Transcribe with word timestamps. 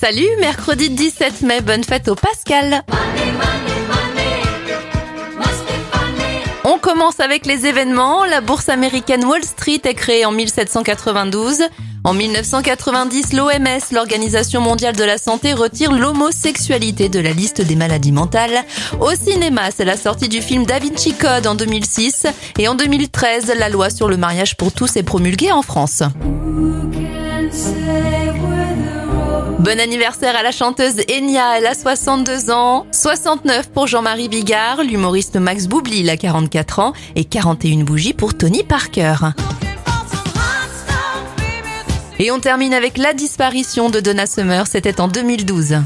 Salut, 0.00 0.30
mercredi 0.40 0.88
17 0.88 1.42
mai, 1.42 1.60
bonne 1.60 1.84
fête 1.84 2.08
au 2.08 2.14
Pascal. 2.14 2.82
On 6.64 6.78
commence 6.78 7.20
avec 7.20 7.44
les 7.44 7.66
événements. 7.66 8.24
La 8.24 8.40
bourse 8.40 8.70
américaine 8.70 9.26
Wall 9.26 9.44
Street 9.44 9.82
est 9.84 9.92
créée 9.92 10.24
en 10.24 10.32
1792. 10.32 11.64
En 12.02 12.14
1990, 12.14 13.34
l'OMS, 13.34 13.92
l'Organisation 13.92 14.62
mondiale 14.62 14.96
de 14.96 15.04
la 15.04 15.18
santé, 15.18 15.52
retire 15.52 15.92
l'homosexualité 15.92 17.10
de 17.10 17.20
la 17.20 17.32
liste 17.32 17.60
des 17.60 17.76
maladies 17.76 18.12
mentales. 18.12 18.64
Au 19.00 19.14
cinéma, 19.14 19.70
c'est 19.70 19.84
la 19.84 19.98
sortie 19.98 20.30
du 20.30 20.40
film 20.40 20.64
Da 20.64 20.78
Vinci 20.78 21.12
Code 21.12 21.46
en 21.46 21.54
2006. 21.54 22.26
Et 22.58 22.68
en 22.68 22.74
2013, 22.74 23.52
la 23.54 23.68
loi 23.68 23.90
sur 23.90 24.08
le 24.08 24.16
mariage 24.16 24.56
pour 24.56 24.72
tous 24.72 24.96
est 24.96 25.02
promulguée 25.02 25.52
en 25.52 25.60
France. 25.60 26.02
Bon 29.60 29.78
anniversaire 29.78 30.36
à 30.36 30.42
la 30.42 30.52
chanteuse 30.52 31.02
Enya, 31.10 31.58
elle 31.58 31.66
a 31.66 31.74
62 31.74 32.50
ans, 32.50 32.86
69 32.92 33.70
pour 33.70 33.86
Jean-Marie 33.86 34.30
Bigard, 34.30 34.82
l'humoriste 34.82 35.36
Max 35.36 35.66
Boubli, 35.66 36.00
il 36.00 36.08
a 36.08 36.16
44 36.16 36.78
ans, 36.78 36.92
et 37.14 37.24
41 37.24 37.84
bougies 37.84 38.14
pour 38.14 38.34
Tony 38.34 38.64
Parker. 38.64 39.16
Et 42.18 42.30
on 42.30 42.40
termine 42.40 42.72
avec 42.72 42.96
la 42.96 43.12
disparition 43.12 43.90
de 43.90 44.00
Donna 44.00 44.24
Summer, 44.24 44.66
c'était 44.66 44.98
en 44.98 45.08
2012. 45.08 45.76